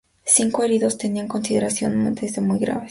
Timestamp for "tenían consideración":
0.97-2.15